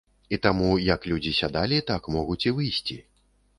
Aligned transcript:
І 0.37 0.37
таму 0.45 0.69
як 0.85 1.05
людзі 1.11 1.33
сядалі, 1.41 1.81
так 1.93 2.11
могуць 2.17 2.41
і 2.49 2.57
выйсці. 2.59 3.01